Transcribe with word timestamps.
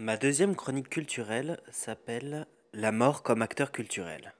Ma 0.00 0.16
deuxième 0.16 0.54
chronique 0.54 0.90
culturelle 0.90 1.58
s'appelle 1.72 2.46
La 2.72 2.92
mort 2.92 3.24
comme 3.24 3.42
acteur 3.42 3.72
culturel. 3.72 4.32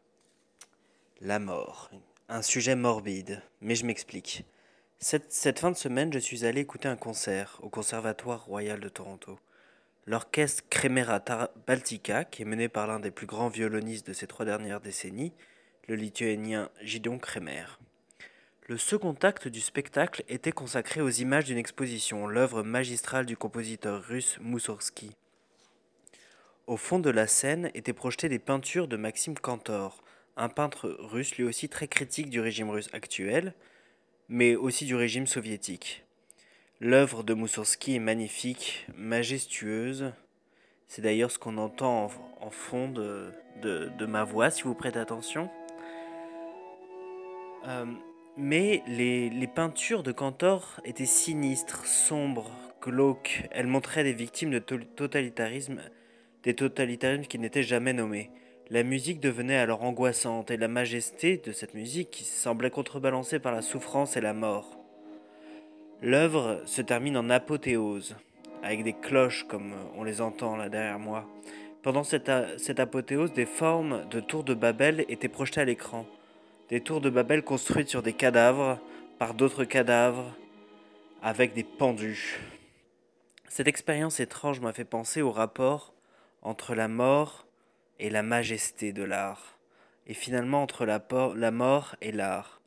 La 1.21 1.41
mort, 1.41 1.91
un 2.29 2.43
sujet 2.43 2.77
morbide, 2.77 3.43
mais 3.61 3.75
je 3.75 3.85
m'explique. 3.85 4.45
Cette, 5.01 5.59
fin 5.59 5.73
de 5.73 5.77
semaine, 5.77 6.13
je 6.13 6.21
suis 6.21 6.45
allé 6.45 6.61
écouter 6.61 6.87
un 6.87 6.95
concert 6.95 7.59
au 7.61 7.71
Conservatoire 7.71 8.45
royal 8.45 8.79
de 8.79 8.89
Toronto. 8.89 9.41
L'orchestre 10.07 10.63
Cremerata 10.71 11.53
Baltica, 11.67 12.25
qui 12.25 12.43
est 12.43 12.45
mené 12.45 12.69
par 12.69 12.87
l'un 12.87 13.01
des 13.01 13.11
plus 13.11 13.27
grands 13.27 13.49
violonistes 13.49 14.07
de 14.07 14.13
ces 14.13 14.29
trois 14.29 14.47
dernières 14.47 14.81
décennies, 14.81 15.33
le 15.89 15.97
lituanien 15.97 16.71
Gideon 16.83 17.19
Kremer. 17.19 17.81
Le 18.69 18.79
second 18.79 19.17
acte 19.23 19.49
du 19.49 19.61
spectacle 19.61 20.23
était 20.29 20.53
consacré 20.53 21.01
aux 21.01 21.11
images 21.11 21.47
d'une 21.47 21.59
exposition, 21.59 22.29
l'œuvre 22.29 22.63
magistrale 22.63 23.27
du 23.27 23.37
compositeur 23.37 24.05
russe 24.05 24.39
Moussorgsky. 24.41 25.17
Au 26.69 26.77
fond 26.77 26.99
de 26.99 27.09
la 27.09 27.27
scène 27.27 27.71
étaient 27.73 27.95
projetées 27.95 28.29
des 28.29 28.39
peintures 28.39 28.89
de 28.89 28.99
Maxime 28.99 29.39
Cantor, 29.39 30.05
un 30.37 30.51
peintre 30.51 30.95
russe 30.99 31.35
lui 31.37 31.45
aussi 31.45 31.71
très 31.71 31.89
critique 31.89 32.29
du 32.29 32.41
régime 32.41 32.69
russe 32.69 32.91
actuel, 32.93 33.55
mais 34.29 34.55
aussi 34.55 34.85
du 34.85 34.95
régime 34.95 35.27
soviétique. 35.27 36.05
L'œuvre 36.79 37.23
de 37.23 37.33
Moussorgsky 37.33 37.95
est 37.95 38.01
magnifique, 38.01 38.87
majestueuse. 38.95 40.13
C'est 40.89 41.01
d'ailleurs 41.01 41.31
ce 41.31 41.39
qu'on 41.39 41.57
entend 41.57 42.11
en, 42.39 42.51
fond 42.51 42.91
de, 42.91 43.33
de, 43.63 44.05
ma 44.05 44.25
voix, 44.25 44.51
si 44.51 44.65
vous 44.65 44.75
prêtez 44.75 44.99
attention. 44.99 45.49
Euh, 47.67 47.87
mais 48.37 48.83
les, 48.87 49.31
les, 49.31 49.47
peintures 49.47 50.03
de 50.03 50.13
Cantor 50.13 50.83
étaient 50.85 51.07
sinistres, 51.07 51.87
sombres, 51.87 52.53
glauques. 52.83 53.49
Elles 53.53 53.67
montraient 53.67 54.05
des 54.05 54.13
victimes 54.13 54.51
de 54.51 54.59
totalitarisme, 54.59 55.81
des 56.43 56.55
totalitarismes 56.55 57.27
qui 57.27 57.39
n'étaient 57.39 57.63
jamais 57.63 57.93
nommés. 57.93 58.31
La 58.71 58.83
musique 58.83 59.21
devenait 59.21 59.57
alors 59.57 59.83
angoissante 59.83 60.51
et 60.51 60.57
la 60.57 60.69
majesté 60.69 61.39
de 61.39 61.53
cette 61.53 61.75
musique 61.75 62.23
semblait 62.25 62.71
contrebalancée 62.71 63.39
par 63.39 63.53
la 63.53 63.63
souffrance 63.63 64.17
et 64.17 64.21
la 64.21 64.35
mort. 64.35 64.79
L'œuvre 66.03 66.63
se 66.67 66.83
termine 66.83 67.17
en 67.17 67.31
apothéose, 67.31 68.17
avec 68.63 68.85
des 68.85 68.93
cloches 68.93 69.45
comme 69.45 69.73
on 69.97 70.05
les 70.05 70.21
entend 70.21 70.57
là 70.57 70.69
derrière 70.69 70.99
moi. 70.99 71.27
Pendant 71.83 72.05
cette, 72.05 72.31
cette 72.59 72.81
apothéose, 72.81 73.33
des 73.33 73.47
formes 73.47 74.07
de 74.11 74.21
tours 74.21 74.45
de 74.45 74.55
Babel 74.55 75.05
étaient 75.09 75.29
projetées 75.29 75.63
à 75.63 75.65
l'écran 75.65 76.07
des 76.69 76.83
tours 76.83 77.01
de 77.01 77.11
Babel 77.11 77.43
construites 77.43 77.89
sur 77.89 78.03
des 78.03 78.13
cadavres, 78.13 78.79
par 79.19 79.35
d'autres 79.35 79.65
cadavres, 79.65 80.35
avec 81.23 81.55
des 81.55 81.65
pendus. 81.65 82.39
Cette 83.49 83.69
expérience 83.69 84.21
étrange 84.21 84.61
m'a 84.61 84.73
fait 84.73 84.85
penser 84.85 85.23
au 85.23 85.33
rapport 85.33 85.95
entre 86.49 86.75
la 86.75 86.89
mort 86.89 87.47
et 87.99 88.09
la 88.09 88.23
majesté 88.23 88.95
de 88.95 89.03
l'art, 89.03 89.59
et 90.07 90.15
finalement 90.15 90.63
entre 90.63 90.87
la, 90.87 91.51
mort 91.51 91.95
et 92.01 92.11
l'art. 92.11 92.63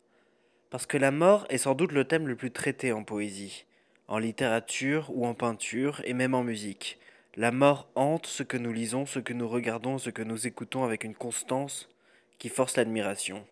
Parce 0.69 0.85
que 0.85 0.97
la 0.97 1.09
mort 1.09 1.47
est 1.49 1.57
sans 1.57 1.73
doute 1.73 1.91
le 1.91 2.05
thème 2.05 2.27
le 2.27 2.35
plus 2.35 2.51
traité 2.51 2.91
en 2.91 3.03
poésie, 3.03 3.65
en 4.07 4.19
littérature 4.19 5.09
ou 5.15 5.25
en 5.25 5.33
peinture, 5.33 5.99
et 6.05 6.13
même 6.13 6.35
en 6.35 6.43
musique. 6.43 6.99
La 7.35 7.51
mort 7.51 7.89
hante 7.95 8.27
ce 8.27 8.43
que 8.43 8.57
nous 8.57 8.71
lisons, 8.71 9.07
ce 9.07 9.17
que 9.17 9.33
nous 9.33 9.49
regardons, 9.49 9.97
ce 9.97 10.11
que 10.11 10.21
nous 10.21 10.45
écoutons 10.45 10.83
avec 10.83 11.03
une 11.03 11.15
constance 11.15 11.89
qui 12.37 12.49
force 12.49 12.77
l'admiration. 12.77 13.47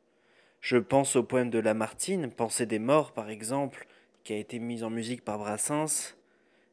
Je 0.61 0.77
pense 0.77 1.15
au 1.15 1.23
poème 1.23 1.49
de 1.49 1.57
Lamartine, 1.57 2.29
Pensée 2.29 2.67
des 2.67 2.77
morts 2.77 3.13
par 3.13 3.31
exemple, 3.31 3.87
qui 4.23 4.33
a 4.33 4.37
été 4.37 4.59
mis 4.59 4.83
en 4.83 4.91
musique 4.91 5.25
par 5.25 5.39
Brassens. 5.39 6.18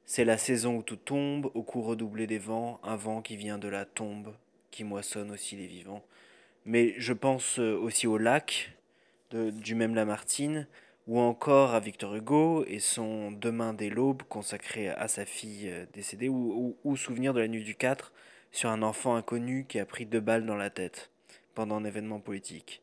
C'est 0.08 0.24
la 0.24 0.38
saison 0.38 0.76
où 0.76 0.82
tout 0.84 0.96
tombe, 0.96 1.50
au 1.54 1.64
coup 1.64 1.82
redoublé 1.82 2.28
des 2.28 2.38
vents, 2.38 2.78
un 2.84 2.94
vent 2.94 3.22
qui 3.22 3.36
vient 3.36 3.58
de 3.58 3.66
la 3.66 3.84
tombe, 3.84 4.32
qui 4.70 4.84
moissonne 4.84 5.32
aussi 5.32 5.56
les 5.56 5.66
vivants. 5.66 6.04
Mais 6.64 6.94
je 6.96 7.12
pense 7.12 7.58
euh, 7.58 7.76
aussi 7.76 8.06
au 8.06 8.16
lac, 8.16 8.72
du 9.32 9.74
même 9.74 9.96
Lamartine, 9.96 10.68
ou 11.08 11.18
encore 11.18 11.74
à 11.74 11.80
Victor 11.80 12.14
Hugo 12.14 12.64
et 12.68 12.78
son 12.78 13.32
Demain 13.32 13.74
des 13.74 13.90
l'aube 13.90 14.22
consacré 14.22 14.88
à 14.90 15.08
sa 15.08 15.24
fille 15.24 15.68
euh, 15.68 15.86
décédée, 15.92 16.28
ou, 16.28 16.76
ou, 16.84 16.96
Souvenir 16.96 17.34
de 17.34 17.40
la 17.40 17.48
nuit 17.48 17.64
du 17.64 17.74
4 17.74 18.12
sur 18.52 18.70
un 18.70 18.82
enfant 18.82 19.16
inconnu 19.16 19.66
qui 19.68 19.80
a 19.80 19.86
pris 19.86 20.06
deux 20.06 20.20
balles 20.20 20.46
dans 20.46 20.56
la 20.56 20.70
tête 20.70 21.10
pendant 21.54 21.76
un 21.76 21.84
événement 21.84 22.20
politique. 22.20 22.80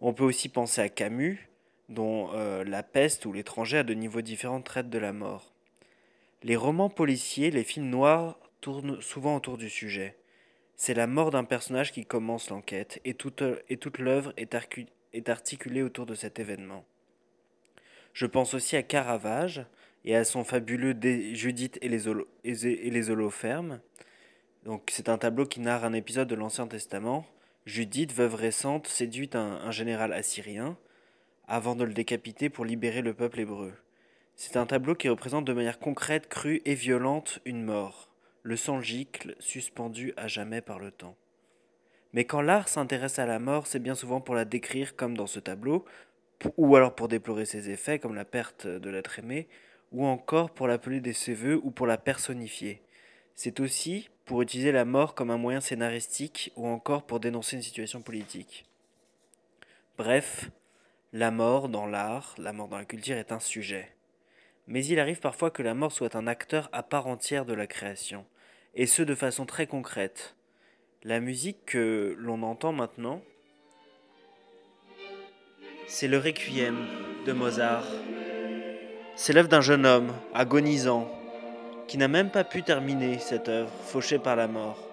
On 0.00 0.14
peut 0.14 0.24
aussi 0.24 0.48
penser 0.48 0.80
à 0.80 0.88
Camus, 0.88 1.48
dont 1.88 2.30
euh, 2.34 2.62
La 2.62 2.84
peste 2.84 3.26
ou 3.26 3.32
L'étranger 3.32 3.78
à 3.78 3.82
de 3.82 3.94
niveaux 3.94 4.22
différents 4.22 4.62
traite 4.62 4.90
de 4.90 4.98
la 4.98 5.12
mort. 5.12 5.51
Les 6.44 6.56
romans 6.56 6.90
policiers, 6.90 7.50
les 7.52 7.62
films 7.62 7.88
noirs 7.88 8.38
tournent 8.60 9.00
souvent 9.00 9.36
autour 9.36 9.58
du 9.58 9.70
sujet. 9.70 10.16
C'est 10.74 10.94
la 10.94 11.06
mort 11.06 11.30
d'un 11.30 11.44
personnage 11.44 11.92
qui 11.92 12.04
commence 12.04 12.50
l'enquête, 12.50 13.00
et 13.04 13.14
toute, 13.14 13.42
et 13.68 13.78
l'œuvre 13.98 14.32
est, 14.36 15.28
articulée 15.28 15.82
autour 15.82 16.04
de 16.04 16.16
cet 16.16 16.40
événement. 16.40 16.84
Je 18.12 18.26
pense 18.26 18.54
aussi 18.54 18.74
à 18.74 18.82
Caravage 18.82 19.64
et 20.04 20.16
à 20.16 20.24
son 20.24 20.42
fabuleux 20.42 20.96
Judith 21.32 21.78
et 21.80 21.88
les, 21.88 23.10
holofermes. 23.10 23.80
C'est 24.88 25.08
un 25.08 25.18
tableau 25.18 25.46
qui 25.46 25.60
narre 25.60 25.84
un 25.84 25.92
épisode 25.92 26.28
de 26.28 26.34
l'Ancien 26.34 26.66
Testament 26.66 27.24
Judith, 27.64 28.12
veuve 28.12 28.34
récente, 28.34 28.88
séduit 28.88 29.30
un, 29.34 29.70
général 29.70 30.12
assyrien 30.12 30.76
avant 31.46 31.76
de 31.76 31.84
le 31.84 31.94
décapiter 31.94 32.50
pour 32.50 32.64
libérer 32.64 33.02
le 33.02 33.14
peuple 33.14 33.38
hébreu. 33.38 33.72
C'est 34.34 34.56
un 34.56 34.66
tableau 34.66 34.94
qui 34.94 35.08
représente 35.08 35.44
de 35.44 35.52
manière 35.52 35.78
concrète, 35.78 36.28
crue 36.28 36.62
et 36.64 36.74
violente 36.74 37.40
une 37.44 37.62
mort, 37.62 38.10
le 38.42 38.56
sang 38.56 38.80
gicle, 38.80 39.36
suspendu 39.38 40.12
à 40.16 40.28
jamais 40.28 40.60
par 40.60 40.78
le 40.78 40.90
temps. 40.90 41.16
Mais 42.12 42.24
quand 42.24 42.42
l'art 42.42 42.68
s'intéresse 42.68 43.18
à 43.18 43.26
la 43.26 43.38
mort, 43.38 43.66
c'est 43.66 43.78
bien 43.78 43.94
souvent 43.94 44.20
pour 44.20 44.34
la 44.34 44.44
décrire 44.44 44.96
comme 44.96 45.16
dans 45.16 45.26
ce 45.26 45.40
tableau, 45.40 45.84
ou 46.56 46.76
alors 46.76 46.94
pour 46.94 47.08
déplorer 47.08 47.44
ses 47.44 47.70
effets 47.70 47.98
comme 47.98 48.14
la 48.14 48.24
perte 48.24 48.66
de 48.66 48.90
l'être 48.90 49.18
aimé, 49.18 49.48
ou 49.92 50.06
encore 50.06 50.50
pour 50.50 50.66
l'appeler 50.66 51.00
de 51.00 51.12
ses 51.12 51.54
ou 51.54 51.70
pour 51.70 51.86
la 51.86 51.98
personnifier. 51.98 52.82
C'est 53.34 53.60
aussi 53.60 54.10
pour 54.24 54.42
utiliser 54.42 54.72
la 54.72 54.84
mort 54.84 55.14
comme 55.14 55.30
un 55.30 55.38
moyen 55.38 55.60
scénaristique 55.60 56.52
ou 56.56 56.66
encore 56.66 57.04
pour 57.04 57.20
dénoncer 57.20 57.56
une 57.56 57.62
situation 57.62 58.02
politique. 58.02 58.66
Bref, 59.96 60.50
la 61.12 61.30
mort 61.30 61.68
dans 61.68 61.86
l'art, 61.86 62.34
la 62.38 62.52
mort 62.52 62.68
dans 62.68 62.78
la 62.78 62.84
culture 62.84 63.16
est 63.16 63.32
un 63.32 63.40
sujet. 63.40 63.94
Mais 64.66 64.84
il 64.84 65.00
arrive 65.00 65.20
parfois 65.20 65.50
que 65.50 65.62
la 65.62 65.74
mort 65.74 65.92
soit 65.92 66.16
un 66.16 66.26
acteur 66.26 66.68
à 66.72 66.82
part 66.82 67.06
entière 67.06 67.44
de 67.44 67.54
la 67.54 67.66
création, 67.66 68.24
et 68.74 68.86
ce 68.86 69.02
de 69.02 69.14
façon 69.14 69.44
très 69.46 69.66
concrète. 69.66 70.36
La 71.02 71.20
musique 71.20 71.64
que 71.66 72.14
l'on 72.18 72.42
entend 72.42 72.72
maintenant, 72.72 73.22
c'est 75.88 76.08
le 76.08 76.18
Requiem 76.18 76.86
de 77.26 77.32
Mozart. 77.32 77.86
C'est 79.16 79.32
l'œuvre 79.32 79.48
d'un 79.48 79.60
jeune 79.60 79.84
homme, 79.84 80.12
agonisant, 80.32 81.10
qui 81.88 81.98
n'a 81.98 82.08
même 82.08 82.30
pas 82.30 82.44
pu 82.44 82.62
terminer 82.62 83.18
cette 83.18 83.48
œuvre, 83.48 83.70
fauchée 83.84 84.18
par 84.18 84.36
la 84.36 84.48
mort. 84.48 84.88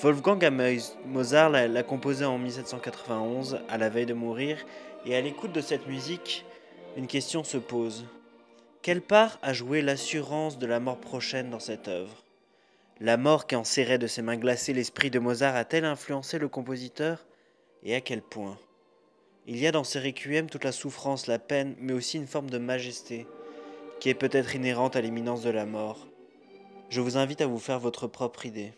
Wolfgang 0.00 0.44
Amadeus 0.44 0.96
Mozart 1.06 1.50
l'a 1.50 1.82
composée 1.82 2.24
en 2.24 2.38
1791, 2.38 3.60
à 3.68 3.78
la 3.78 3.88
veille 3.88 4.06
de 4.06 4.14
mourir, 4.14 4.58
et 5.04 5.14
à 5.14 5.20
l'écoute 5.20 5.52
de 5.52 5.60
cette 5.60 5.86
musique, 5.86 6.44
une 6.96 7.06
question 7.06 7.44
se 7.44 7.58
pose. 7.58 8.04
Quelle 8.86 9.02
part 9.02 9.40
a 9.42 9.52
joué 9.52 9.82
l'assurance 9.82 10.60
de 10.60 10.66
la 10.66 10.78
mort 10.78 11.00
prochaine 11.00 11.50
dans 11.50 11.58
cette 11.58 11.88
œuvre? 11.88 12.22
La 13.00 13.16
mort 13.16 13.48
qui 13.48 13.56
enserrait 13.56 13.98
de 13.98 14.06
ses 14.06 14.22
mains 14.22 14.36
glacées 14.36 14.72
l'esprit 14.72 15.10
de 15.10 15.18
Mozart 15.18 15.56
a-t-elle 15.56 15.84
influencé 15.84 16.38
le 16.38 16.46
compositeur? 16.46 17.26
Et 17.82 17.96
à 17.96 18.00
quel 18.00 18.22
point? 18.22 18.56
Il 19.48 19.56
y 19.56 19.66
a 19.66 19.72
dans 19.72 19.82
ces 19.82 19.98
requiem 19.98 20.48
toute 20.48 20.62
la 20.62 20.70
souffrance, 20.70 21.26
la 21.26 21.40
peine, 21.40 21.74
mais 21.80 21.94
aussi 21.94 22.16
une 22.16 22.28
forme 22.28 22.48
de 22.48 22.58
majesté, 22.58 23.26
qui 23.98 24.08
est 24.08 24.14
peut-être 24.14 24.54
inhérente 24.54 24.94
à 24.94 25.00
l'imminence 25.00 25.42
de 25.42 25.50
la 25.50 25.66
mort. 25.66 26.06
Je 26.88 27.00
vous 27.00 27.16
invite 27.16 27.40
à 27.40 27.48
vous 27.48 27.58
faire 27.58 27.80
votre 27.80 28.06
propre 28.06 28.46
idée. 28.46 28.72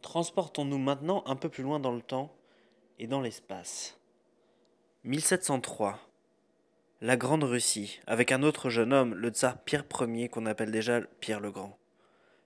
Transportons-nous 0.00 0.78
maintenant 0.78 1.22
un 1.26 1.36
peu 1.36 1.50
plus 1.50 1.64
loin 1.64 1.80
dans 1.80 1.92
le 1.92 2.00
temps 2.00 2.32
et 2.98 3.06
dans 3.06 3.20
l'espace. 3.20 3.98
1703. 5.04 6.00
La 7.02 7.18
Grande 7.18 7.44
Russie, 7.44 8.00
avec 8.06 8.32
un 8.32 8.42
autre 8.42 8.70
jeune 8.70 8.94
homme, 8.94 9.14
le 9.14 9.28
tsar 9.28 9.58
Pierre 9.58 9.84
Ier 10.00 10.30
qu'on 10.30 10.46
appelle 10.46 10.70
déjà 10.70 11.02
Pierre 11.20 11.40
le 11.40 11.50
Grand. 11.50 11.76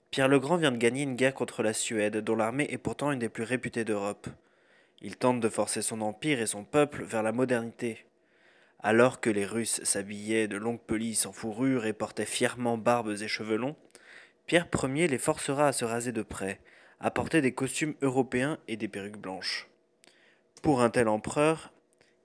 Pierre 0.09 0.27
le 0.27 0.41
Grand 0.41 0.57
vient 0.57 0.73
de 0.73 0.77
gagner 0.77 1.03
une 1.03 1.15
guerre 1.15 1.33
contre 1.33 1.63
la 1.63 1.71
Suède, 1.71 2.17
dont 2.17 2.35
l'armée 2.35 2.67
est 2.69 2.77
pourtant 2.77 3.13
une 3.13 3.19
des 3.19 3.29
plus 3.29 3.45
réputées 3.45 3.85
d'Europe. 3.85 4.27
Il 4.99 5.15
tente 5.15 5.39
de 5.39 5.47
forcer 5.47 5.81
son 5.81 6.01
empire 6.01 6.41
et 6.41 6.47
son 6.47 6.65
peuple 6.65 7.03
vers 7.03 7.23
la 7.23 7.31
modernité. 7.31 8.05
Alors 8.79 9.21
que 9.21 9.29
les 9.29 9.45
Russes 9.45 9.81
s'habillaient 9.85 10.49
de 10.49 10.57
longues 10.57 10.81
pelisses 10.85 11.25
en 11.25 11.31
fourrure 11.31 11.85
et 11.85 11.93
portaient 11.93 12.25
fièrement 12.25 12.77
barbes 12.77 13.15
et 13.21 13.29
cheveux 13.29 13.55
longs, 13.55 13.77
Pierre 14.47 14.67
Ier 14.83 15.07
les 15.07 15.17
forcera 15.17 15.69
à 15.69 15.71
se 15.71 15.85
raser 15.85 16.11
de 16.11 16.23
près, 16.23 16.59
à 16.99 17.09
porter 17.09 17.39
des 17.39 17.53
costumes 17.53 17.95
européens 18.01 18.57
et 18.67 18.75
des 18.75 18.89
perruques 18.89 19.17
blanches. 19.17 19.69
Pour 20.61 20.81
un 20.81 20.89
tel 20.89 21.07
empereur, 21.07 21.71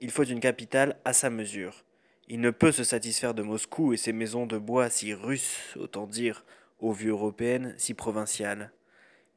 il 0.00 0.10
faut 0.10 0.24
une 0.24 0.40
capitale 0.40 0.98
à 1.04 1.12
sa 1.12 1.30
mesure. 1.30 1.85
Il 2.28 2.40
ne 2.40 2.50
peut 2.50 2.72
se 2.72 2.82
satisfaire 2.82 3.34
de 3.34 3.42
Moscou 3.42 3.92
et 3.92 3.96
ses 3.96 4.12
maisons 4.12 4.46
de 4.46 4.58
bois 4.58 4.90
si 4.90 5.14
russes, 5.14 5.76
autant 5.76 6.08
dire, 6.08 6.44
aux 6.80 6.92
vues 6.92 7.10
européennes, 7.10 7.74
si 7.76 7.94
provinciales. 7.94 8.72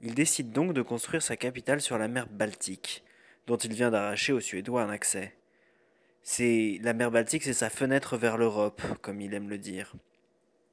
Il 0.01 0.15
décide 0.15 0.51
donc 0.51 0.74
de 0.74 0.81
construire 0.81 1.21
sa 1.21 1.38
capitale 1.38 1.81
sur 1.81 2.00
la 2.00 2.07
mer 2.07 2.27
Baltique, 2.27 3.03
dont 3.45 3.57
il 3.57 3.74
vient 3.74 3.91
d'arracher 3.91 4.33
aux 4.33 4.39
Suédois 4.39 4.81
un 4.81 4.89
accès. 4.89 5.36
C'est 6.24 6.80
la 6.81 6.94
mer 6.94 7.12
Baltique, 7.12 7.44
c'est 7.44 7.53
sa 7.53 7.69
fenêtre 7.69 8.18
vers 8.18 8.38
l'Europe, 8.38 8.81
comme 9.01 9.21
il 9.21 9.36
aime 9.36 9.50
le 9.50 9.59
dire. 9.59 9.94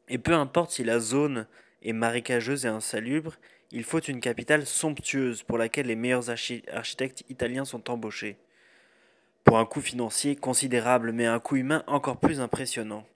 Et 0.09 0.19
peu 0.19 0.33
importe 0.33 0.71
si 0.71 0.85
la 0.85 1.01
zone 1.01 1.47
est 1.83 1.93
marécageuse 1.93 2.65
et 2.65 2.69
insalubre, 2.69 3.37
il 3.73 3.85
faut 3.85 4.01
une 4.01 4.21
capitale 4.21 4.65
somptueuse 4.65 5.43
pour 5.43 5.59
laquelle 5.59 5.87
les 5.87 5.97
meilleurs 5.97 6.31
architectes 6.31 7.25
italiens 7.29 7.65
sont 7.65 7.91
embauchés. 7.91 8.39
Pour 9.47 9.59
un 9.59 9.65
coût 9.65 9.81
financier 9.81 10.35
considérable, 10.35 11.13
mais 11.13 11.25
un 11.25 11.39
coût 11.39 11.55
humain 11.55 11.85
encore 11.87 12.19
plus 12.19 12.41
impressionnant. 12.41 13.07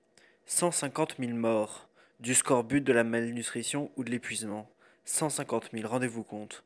150 0.47 1.17
000 1.19 1.32
morts, 1.32 1.88
du 2.21 2.35
scorbut, 2.35 2.81
de 2.81 2.93
la 2.93 3.03
malnutrition 3.03 3.91
ou 3.97 4.05
de 4.05 4.11
l'épuisement. 4.11 4.71
150 5.06 5.71
000, 5.73 5.88
rendez-vous 5.88 6.23
compte. 6.23 6.62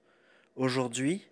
Aujourd'hui, 0.55 1.27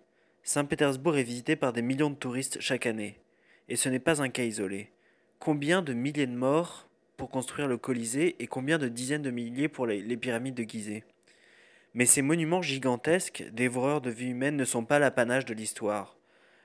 Saint-Pétersbourg 0.44 1.18
est 1.18 1.24
visité 1.24 1.56
par 1.56 1.74
des 1.74 1.82
millions 1.82 2.08
de 2.08 2.14
touristes 2.14 2.58
chaque 2.58 2.86
année. 2.86 3.20
Et 3.68 3.76
ce 3.76 3.90
n'est 3.90 3.98
pas 3.98 4.22
un 4.22 4.30
cas 4.30 4.44
isolé. 4.44 4.90
Combien 5.38 5.82
de 5.82 5.92
milliers 5.92 6.26
de 6.26 6.34
morts 6.34 6.88
pour 7.18 7.28
construire 7.28 7.68
le 7.68 7.76
Colisée 7.76 8.36
et 8.42 8.46
combien 8.46 8.78
de 8.78 8.88
dizaines 8.88 9.20
de 9.20 9.30
milliers 9.30 9.68
pour 9.68 9.86
les, 9.86 10.16
pyramides 10.16 10.54
de 10.54 10.62
Gizeh? 10.62 11.04
Mais 11.92 12.06
ces 12.06 12.22
monuments 12.22 12.62
gigantesques, 12.62 13.44
dévoreurs 13.52 14.00
de 14.00 14.08
vie 14.08 14.30
humaine, 14.30 14.56
ne 14.56 14.64
sont 14.64 14.86
pas 14.86 14.98
l'apanage 14.98 15.44
de 15.44 15.52
l'histoire. 15.52 16.16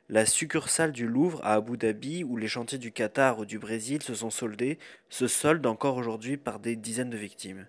La 0.10 0.26
succursale 0.26 0.94
du 0.94 1.06
Louvre 1.06 1.42
à 1.44 1.56
Abu 1.56 1.76
Dhabi, 1.76 2.24
où 2.24 2.38
les 2.38 2.48
chantiers 2.48 2.78
du 2.78 2.94
Qatar 2.94 3.40
ou 3.40 3.46
du 3.46 3.60
Brésil 3.60 4.02
se 4.02 4.16
sont 4.16 4.30
soldés, 4.30 4.80
se 5.10 5.28
soldent 5.28 5.66
encore 5.66 5.98
aujourd'hui 5.98 6.38
par 6.38 6.62
des 6.62 6.78
dizaines 6.78 7.10
de 7.10 7.18
victimes. 7.18 7.68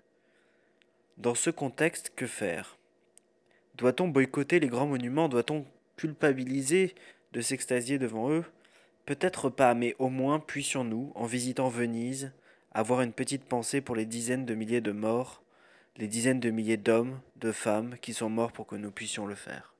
Dans 1.17 1.35
ce 1.35 1.49
contexte, 1.49 2.13
que 2.15 2.27
faire? 2.27 2.77
Doit-on 3.75 4.07
boycotter 4.07 4.61
les 4.61 4.69
grands 4.69 4.87
monuments? 4.87 5.27
Doit-on 5.27 5.65
culpabiliser 5.97 6.95
de 7.33 7.41
s'extasier 7.41 7.99
devant 7.99 8.31
eux? 8.31 8.45
Peut-être 9.05 9.49
pas, 9.49 9.73
mais 9.73 9.97
au 9.99 10.07
moins 10.07 10.39
puissions-nous, 10.39 11.11
en 11.15 11.25
visitant 11.25 11.67
Venise, 11.67 12.31
avoir 12.71 13.01
une 13.01 13.11
petite 13.11 13.43
pensée 13.43 13.81
pour 13.81 13.97
les 13.97 14.05
dizaines 14.05 14.45
de 14.45 14.55
milliers 14.55 14.79
de 14.79 14.93
morts, 14.93 15.43
les 15.97 16.07
dizaines 16.07 16.39
de 16.39 16.51
milliers 16.51 16.77
d'hommes, 16.77 17.19
de 17.35 17.51
femmes 17.51 17.97
qui 17.99 18.13
sont 18.13 18.29
morts 18.29 18.53
pour 18.53 18.65
que 18.65 18.77
nous 18.77 18.91
puissions 18.91 19.25
le 19.25 19.35
faire. 19.35 19.73